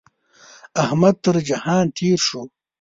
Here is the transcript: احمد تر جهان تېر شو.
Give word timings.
احمد 0.83 1.15
تر 1.23 1.35
جهان 1.47 1.85
تېر 1.97 2.19
شو. 2.27 2.41